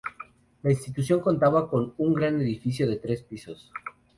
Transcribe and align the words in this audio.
La 0.63 0.71
Institución 0.71 1.19
contaba 1.19 1.69
con 1.69 1.93
un 1.99 2.15
gran 2.15 2.41
edificio 2.41 2.87
de 2.89 2.95
tres 2.95 3.21
pisos. 3.21 3.71